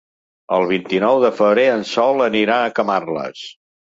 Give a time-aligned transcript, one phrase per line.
[0.55, 3.45] El vint-i-nou de febrer en Sol anirà a Camarles.